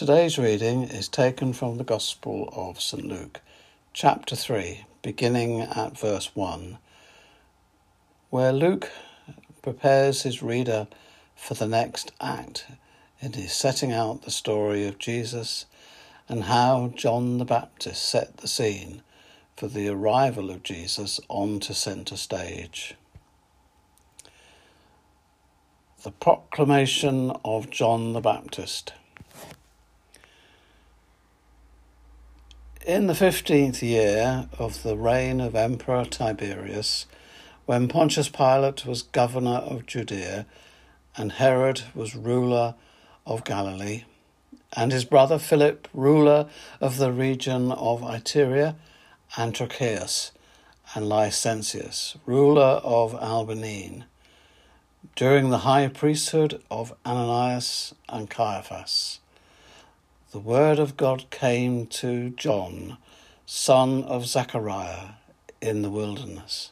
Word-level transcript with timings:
Today's 0.00 0.38
reading 0.38 0.84
is 0.84 1.08
taken 1.08 1.52
from 1.52 1.76
the 1.76 1.84
Gospel 1.84 2.48
of 2.56 2.80
St. 2.80 3.04
Luke, 3.04 3.42
chapter 3.92 4.34
3, 4.34 4.86
beginning 5.02 5.60
at 5.60 5.98
verse 5.98 6.34
1, 6.34 6.78
where 8.30 8.50
Luke 8.50 8.90
prepares 9.60 10.22
his 10.22 10.42
reader 10.42 10.88
for 11.36 11.52
the 11.52 11.66
next 11.66 12.12
act 12.18 12.64
in 13.20 13.34
his 13.34 13.52
setting 13.52 13.92
out 13.92 14.22
the 14.22 14.30
story 14.30 14.86
of 14.86 14.98
Jesus 14.98 15.66
and 16.30 16.44
how 16.44 16.94
John 16.96 17.36
the 17.36 17.44
Baptist 17.44 18.02
set 18.02 18.38
the 18.38 18.48
scene 18.48 19.02
for 19.54 19.68
the 19.68 19.88
arrival 19.88 20.50
of 20.50 20.62
Jesus 20.62 21.20
onto 21.28 21.74
centre 21.74 22.16
stage. 22.16 22.94
The 26.04 26.12
proclamation 26.12 27.32
of 27.44 27.68
John 27.68 28.14
the 28.14 28.22
Baptist. 28.22 28.94
In 32.90 33.06
the 33.06 33.14
fifteenth 33.14 33.84
year 33.84 34.48
of 34.58 34.82
the 34.82 34.96
reign 34.96 35.40
of 35.40 35.54
Emperor 35.54 36.04
Tiberius, 36.04 37.06
when 37.64 37.86
Pontius 37.86 38.28
Pilate 38.28 38.84
was 38.84 39.02
governor 39.02 39.58
of 39.58 39.86
Judea, 39.86 40.44
and 41.16 41.30
Herod 41.30 41.82
was 41.94 42.16
ruler 42.16 42.74
of 43.24 43.44
Galilee, 43.44 44.02
and 44.72 44.90
his 44.90 45.04
brother 45.04 45.38
Philip, 45.38 45.86
ruler 45.94 46.48
of 46.80 46.96
the 46.96 47.12
region 47.12 47.70
of 47.70 48.00
Iturea, 48.00 48.74
Antiochus, 49.38 50.32
and 50.92 51.06
Lysanias, 51.06 52.16
ruler 52.26 52.80
of 52.82 53.14
Abilene, 53.14 54.04
during 55.14 55.50
the 55.50 55.58
high 55.58 55.86
priesthood 55.86 56.60
of 56.72 56.92
Ananias 57.06 57.94
and 58.08 58.28
Caiaphas. 58.28 59.19
The 60.32 60.38
word 60.38 60.78
of 60.78 60.96
God 60.96 61.30
came 61.30 61.86
to 61.86 62.30
John, 62.30 62.98
son 63.46 64.04
of 64.04 64.26
Zechariah, 64.26 65.14
in 65.60 65.82
the 65.82 65.90
wilderness. 65.90 66.70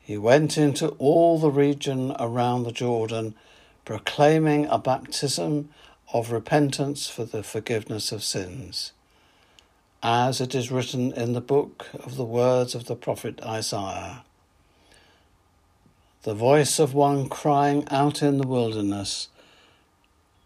He 0.00 0.16
went 0.18 0.58
into 0.58 0.88
all 0.98 1.38
the 1.38 1.50
region 1.50 2.14
around 2.18 2.64
the 2.64 2.72
Jordan, 2.72 3.34
proclaiming 3.84 4.66
a 4.66 4.78
baptism 4.78 5.68
of 6.12 6.32
repentance 6.32 7.08
for 7.08 7.24
the 7.24 7.42
forgiveness 7.42 8.12
of 8.12 8.24
sins, 8.24 8.92
as 10.02 10.40
it 10.40 10.54
is 10.54 10.72
written 10.72 11.12
in 11.12 11.32
the 11.32 11.40
book 11.40 11.86
of 11.94 12.16
the 12.16 12.24
words 12.24 12.74
of 12.74 12.86
the 12.86 12.96
prophet 12.96 13.40
Isaiah 13.42 14.24
the 16.22 16.34
voice 16.34 16.78
of 16.78 16.94
one 16.94 17.28
crying 17.28 17.84
out 17.90 18.22
in 18.22 18.38
the 18.38 18.46
wilderness, 18.46 19.28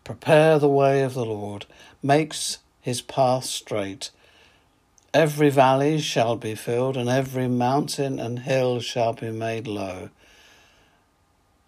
Prepare 0.06 0.60
the 0.60 0.68
way 0.68 1.02
of 1.02 1.14
the 1.14 1.24
Lord, 1.24 1.66
makes 2.00 2.58
his 2.80 3.02
path 3.02 3.44
straight. 3.44 4.12
Every 5.12 5.50
valley 5.50 5.98
shall 5.98 6.36
be 6.36 6.54
filled, 6.54 6.96
and 6.96 7.08
every 7.08 7.48
mountain 7.48 8.20
and 8.20 8.38
hill 8.38 8.78
shall 8.78 9.14
be 9.14 9.32
made 9.32 9.66
low, 9.66 10.10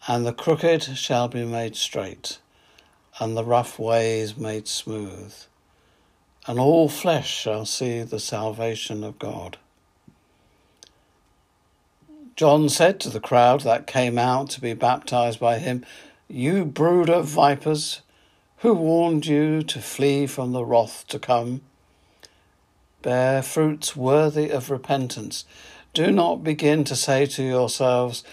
and 0.07 0.25
the 0.25 0.33
crooked 0.33 0.85
shall 0.97 1.27
be 1.27 1.45
made 1.45 1.75
straight, 1.75 2.39
and 3.19 3.37
the 3.37 3.43
rough 3.43 3.77
ways 3.77 4.37
made 4.37 4.69
smooth, 4.69 5.35
and 6.47 6.61
all 6.61 6.89
flesh 6.89 7.29
shall 7.41 7.65
see 7.65 8.03
the 8.03 8.21
salvation 8.21 9.03
of 9.03 9.19
God. 9.19 9.59
John 12.37 12.69
said 12.69 13.01
to 13.01 13.11
the 13.11 13.19
crowd 13.19 13.63
that 13.63 13.89
came 13.89 14.17
out 14.17 14.49
to 14.51 14.61
be 14.61 14.75
baptized 14.75 15.41
by 15.41 15.59
him, 15.59 15.85
You 16.29 16.65
brood 16.65 17.11
of 17.11 17.27
vipers, 17.27 18.03
who 18.59 18.75
warned 18.75 19.25
you 19.27 19.63
to 19.63 19.81
flee 19.81 20.27
from 20.27 20.53
the 20.53 20.65
wrath 20.65 21.05
to 21.09 21.19
come? 21.19 21.61
Bear 23.03 23.41
fruits 23.43 23.95
worthy 23.95 24.51
of 24.51 24.69
repentance. 24.71 25.45
Do 25.95 26.11
not 26.11 26.43
begin 26.43 26.83
to 26.85 26.97
say 26.97 27.27
to 27.27 27.43
yourselves, 27.45 28.25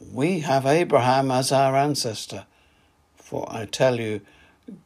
We 0.00 0.40
have 0.40 0.64
Abraham 0.64 1.30
as 1.30 1.52
our 1.52 1.76
ancestor. 1.76 2.46
For 3.16 3.46
I 3.50 3.66
tell 3.66 4.00
you, 4.00 4.22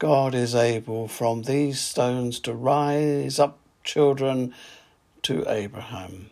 God 0.00 0.34
is 0.34 0.54
able 0.54 1.06
from 1.06 1.42
these 1.42 1.80
stones 1.80 2.40
to 2.40 2.52
rise 2.52 3.38
up 3.38 3.58
children 3.84 4.52
to 5.22 5.44
Abraham. 5.48 6.31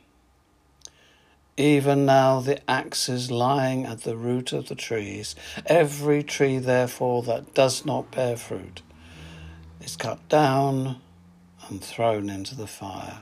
Even 1.60 2.06
now 2.06 2.40
the 2.40 2.58
axe 2.70 3.06
is 3.10 3.30
lying 3.30 3.84
at 3.84 4.00
the 4.00 4.16
root 4.16 4.54
of 4.54 4.68
the 4.68 4.74
trees. 4.74 5.36
Every 5.66 6.22
tree, 6.22 6.56
therefore, 6.56 7.22
that 7.24 7.52
does 7.52 7.84
not 7.84 8.10
bear 8.10 8.38
fruit 8.38 8.80
is 9.82 9.94
cut 9.94 10.26
down 10.30 11.02
and 11.68 11.84
thrown 11.84 12.30
into 12.30 12.54
the 12.54 12.66
fire. 12.66 13.18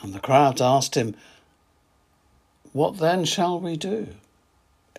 And 0.00 0.14
the 0.14 0.18
crowd 0.18 0.62
asked 0.62 0.94
him, 0.94 1.14
What 2.72 2.96
then 2.96 3.26
shall 3.26 3.60
we 3.60 3.76
do? 3.76 4.08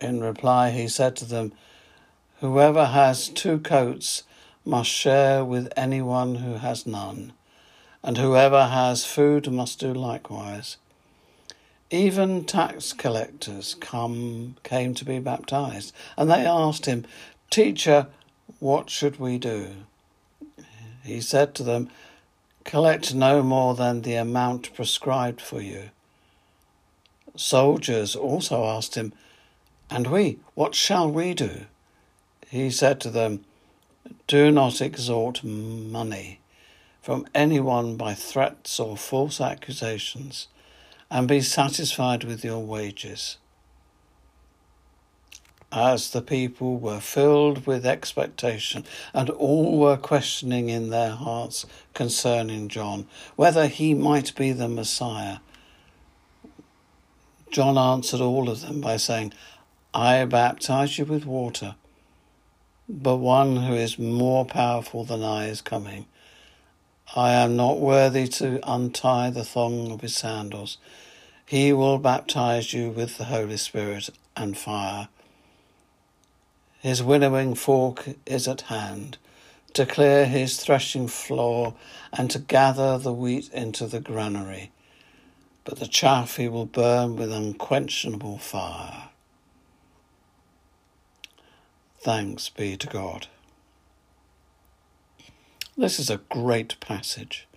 In 0.00 0.20
reply, 0.20 0.70
he 0.70 0.86
said 0.86 1.16
to 1.16 1.24
them, 1.24 1.50
Whoever 2.38 2.86
has 2.86 3.28
two 3.28 3.58
coats 3.58 4.22
must 4.64 4.90
share 4.90 5.44
with 5.44 5.72
anyone 5.76 6.36
who 6.36 6.54
has 6.58 6.86
none, 6.86 7.32
and 8.00 8.16
whoever 8.16 8.68
has 8.68 9.04
food 9.04 9.50
must 9.50 9.80
do 9.80 9.92
likewise. 9.92 10.76
Even 11.92 12.44
tax 12.46 12.94
collectors 12.94 13.74
come 13.74 14.56
came 14.62 14.94
to 14.94 15.04
be 15.04 15.18
baptized, 15.18 15.92
and 16.16 16.30
they 16.30 16.46
asked 16.46 16.86
him, 16.86 17.04
Teacher, 17.50 18.06
what 18.60 18.88
should 18.88 19.20
we 19.20 19.36
do? 19.36 19.74
He 21.04 21.20
said 21.20 21.54
to 21.56 21.62
them, 21.62 21.90
Collect 22.64 23.14
no 23.14 23.42
more 23.42 23.74
than 23.74 24.00
the 24.00 24.14
amount 24.14 24.72
prescribed 24.72 25.42
for 25.42 25.60
you. 25.60 25.90
Soldiers 27.36 28.16
also 28.16 28.64
asked 28.64 28.94
him, 28.94 29.12
And 29.90 30.06
we, 30.06 30.38
what 30.54 30.74
shall 30.74 31.10
we 31.10 31.34
do? 31.34 31.66
He 32.48 32.70
said 32.70 33.02
to 33.02 33.10
them, 33.10 33.44
Do 34.26 34.50
not 34.50 34.80
extort 34.80 35.44
money 35.44 36.40
from 37.02 37.26
anyone 37.34 37.96
by 37.96 38.14
threats 38.14 38.80
or 38.80 38.96
false 38.96 39.42
accusations 39.42 40.48
and 41.12 41.28
be 41.28 41.42
satisfied 41.42 42.24
with 42.24 42.42
your 42.42 42.60
wages. 42.60 43.36
As 45.70 46.10
the 46.10 46.22
people 46.22 46.78
were 46.78 47.00
filled 47.00 47.66
with 47.66 47.84
expectation, 47.84 48.86
and 49.12 49.28
all 49.28 49.78
were 49.78 49.98
questioning 49.98 50.70
in 50.70 50.88
their 50.88 51.10
hearts 51.10 51.66
concerning 51.92 52.68
John, 52.68 53.06
whether 53.36 53.66
he 53.66 53.92
might 53.92 54.34
be 54.34 54.52
the 54.52 54.70
Messiah, 54.70 55.38
John 57.50 57.76
answered 57.76 58.22
all 58.22 58.48
of 58.48 58.62
them 58.62 58.80
by 58.80 58.96
saying, 58.96 59.34
I 59.92 60.24
baptize 60.24 60.96
you 60.96 61.04
with 61.04 61.26
water, 61.26 61.74
but 62.88 63.16
one 63.16 63.56
who 63.56 63.74
is 63.74 63.98
more 63.98 64.46
powerful 64.46 65.04
than 65.04 65.22
I 65.22 65.48
is 65.48 65.60
coming. 65.60 66.06
I 67.14 67.32
am 67.32 67.56
not 67.56 67.78
worthy 67.78 68.26
to 68.28 68.58
untie 68.62 69.28
the 69.28 69.44
thong 69.44 69.92
of 69.92 70.00
his 70.00 70.16
sandals. 70.16 70.78
He 71.44 71.70
will 71.72 71.98
baptize 71.98 72.72
you 72.72 72.88
with 72.88 73.18
the 73.18 73.24
Holy 73.24 73.58
Spirit 73.58 74.08
and 74.34 74.56
fire. 74.56 75.08
His 76.80 77.02
winnowing 77.02 77.54
fork 77.54 78.08
is 78.24 78.48
at 78.48 78.62
hand 78.62 79.18
to 79.74 79.84
clear 79.84 80.24
his 80.24 80.58
threshing 80.58 81.06
floor 81.06 81.74
and 82.14 82.30
to 82.30 82.38
gather 82.38 82.96
the 82.96 83.12
wheat 83.12 83.50
into 83.52 83.86
the 83.86 84.00
granary, 84.00 84.70
but 85.64 85.78
the 85.78 85.86
chaff 85.86 86.36
he 86.36 86.48
will 86.48 86.66
burn 86.66 87.16
with 87.16 87.30
unquenchable 87.30 88.38
fire. 88.38 89.10
Thanks 92.00 92.48
be 92.48 92.76
to 92.78 92.86
God. 92.86 93.26
This 95.76 95.98
is 95.98 96.10
a 96.10 96.18
great 96.28 96.78
passage. 96.80 97.48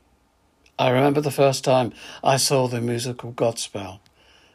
I 0.79 0.89
remember 0.89 1.19
the 1.19 1.31
first 1.31 1.65
time 1.65 1.91
I 2.23 2.37
saw 2.37 2.69
the 2.69 2.79
musical 2.79 3.33
Godspell, 3.33 3.99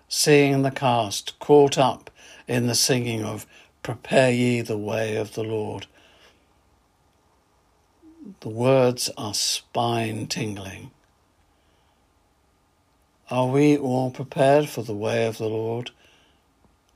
seeing 0.08 0.62
the 0.62 0.70
cast 0.70 1.38
caught 1.40 1.76
up 1.76 2.10
in 2.48 2.66
the 2.66 2.74
singing 2.74 3.22
of 3.22 3.46
Prepare 3.82 4.30
ye 4.30 4.62
the 4.62 4.78
way 4.78 5.16
of 5.16 5.34
the 5.34 5.42
Lord. 5.42 5.86
The 8.40 8.48
words 8.48 9.10
are 9.18 9.34
spine 9.34 10.26
tingling. 10.26 10.90
Are 13.30 13.46
we 13.46 13.76
all 13.76 14.10
prepared 14.10 14.70
for 14.70 14.82
the 14.82 14.94
way 14.94 15.26
of 15.26 15.36
the 15.36 15.48
Lord, 15.48 15.90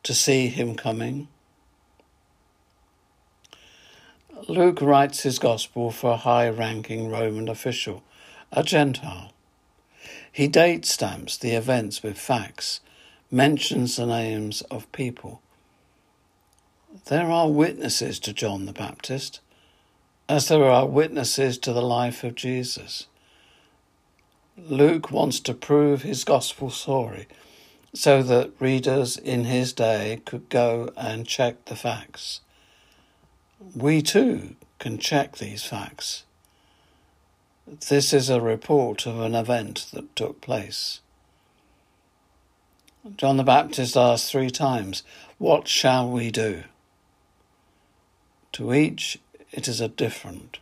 to 0.02 0.14
see 0.14 0.48
him 0.48 0.76
coming? 0.76 1.28
Luke 4.48 4.82
writes 4.82 5.22
his 5.22 5.38
gospel 5.38 5.90
for 5.90 6.12
a 6.12 6.16
high 6.18 6.48
ranking 6.48 7.08
Roman 7.08 7.48
official 7.48 8.02
a 8.52 8.62
Gentile. 8.62 9.32
He 10.30 10.48
date 10.48 10.84
stamps 10.84 11.38
the 11.38 11.52
events 11.52 12.02
with 12.02 12.18
facts, 12.18 12.80
mentions 13.30 13.96
the 13.96 14.04
names 14.04 14.60
of 14.70 14.90
people. 14.92 15.40
There 17.06 17.30
are 17.30 17.48
witnesses 17.48 18.18
to 18.20 18.34
John 18.34 18.66
the 18.66 18.72
Baptist, 18.72 19.40
as 20.28 20.48
there 20.48 20.64
are 20.64 20.86
witnesses 20.86 21.56
to 21.58 21.72
the 21.72 21.82
life 21.82 22.22
of 22.22 22.34
Jesus. 22.34 23.06
Luke 24.58 25.10
wants 25.10 25.40
to 25.40 25.54
prove 25.54 26.02
his 26.02 26.22
gospel 26.22 26.68
story 26.68 27.26
so 27.94 28.22
that 28.22 28.52
readers 28.60 29.16
in 29.16 29.44
his 29.44 29.72
day 29.72 30.20
could 30.26 30.50
go 30.50 30.90
and 30.96 31.26
check 31.26 31.64
the 31.64 31.76
facts. 31.76 32.40
We 33.74 34.02
too 34.02 34.56
can 34.78 34.98
check 34.98 35.36
these 35.36 35.64
facts. 35.64 36.24
This 37.66 38.12
is 38.12 38.28
a 38.28 38.40
report 38.40 39.06
of 39.06 39.20
an 39.20 39.34
event 39.34 39.86
that 39.92 40.14
took 40.16 40.40
place. 40.40 41.00
John 43.16 43.36
the 43.36 43.44
Baptist 43.44 43.96
asked 43.96 44.30
three 44.30 44.50
times, 44.50 45.02
What 45.38 45.68
shall 45.68 46.10
we 46.10 46.30
do? 46.30 46.64
To 48.52 48.72
each, 48.74 49.18
it 49.52 49.68
is 49.68 49.80
a 49.80 49.88
different. 49.88 50.58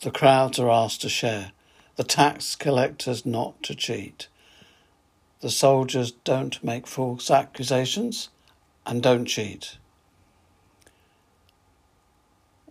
The 0.00 0.10
crowds 0.10 0.58
are 0.58 0.70
asked 0.70 1.02
to 1.02 1.08
share, 1.08 1.52
the 1.96 2.04
tax 2.04 2.56
collectors 2.56 3.24
not 3.24 3.62
to 3.64 3.74
cheat. 3.74 4.28
The 5.40 5.50
soldiers 5.50 6.12
don't 6.24 6.62
make 6.62 6.86
false 6.86 7.30
accusations 7.30 8.28
and 8.86 9.02
don't 9.02 9.26
cheat. 9.26 9.76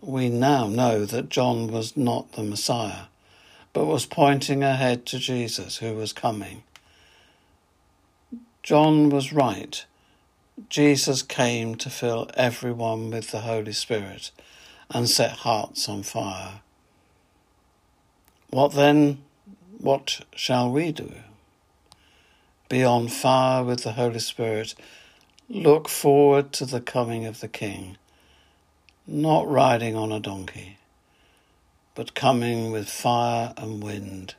We 0.02 0.28
now 0.28 0.66
know 0.66 1.06
that 1.06 1.30
John 1.30 1.68
was 1.68 1.96
not 1.96 2.32
the 2.32 2.42
Messiah, 2.42 3.04
but 3.72 3.86
was 3.86 4.04
pointing 4.04 4.62
ahead 4.62 5.06
to 5.06 5.18
Jesus 5.18 5.78
who 5.78 5.94
was 5.94 6.12
coming. 6.12 6.62
John 8.62 9.08
was 9.08 9.32
right. 9.32 9.84
Jesus 10.68 11.22
came 11.22 11.76
to 11.76 11.88
fill 11.88 12.28
everyone 12.34 13.10
with 13.10 13.30
the 13.30 13.40
Holy 13.40 13.72
Spirit 13.72 14.30
and 14.90 15.08
set 15.08 15.30
hearts 15.30 15.88
on 15.88 16.02
fire. 16.02 16.60
What 18.50 18.72
then? 18.72 19.22
What 19.78 20.20
shall 20.34 20.70
we 20.70 20.92
do? 20.92 21.12
be 22.72 22.82
on 22.82 23.06
fire 23.06 23.62
with 23.62 23.82
the 23.82 23.92
Holy 23.92 24.18
Spirit, 24.18 24.74
look 25.50 25.90
forward 25.90 26.54
to 26.54 26.64
the 26.64 26.80
coming 26.80 27.26
of 27.26 27.40
the 27.40 27.48
King, 27.48 27.98
not 29.06 29.48
riding 29.48 29.96
on 29.96 30.12
a 30.12 30.20
donkey, 30.20 30.78
but 31.94 32.14
coming 32.14 32.70
with 32.70 32.88
fire 32.88 33.54
and 33.56 33.82
wind. 33.82 34.34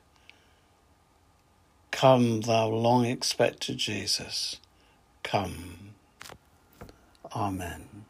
Come, 1.92 2.42
thou 2.42 2.68
long 2.68 3.06
expected 3.06 3.78
Jesus, 3.78 4.60
come. 5.24 5.92
Amen. 7.36 8.06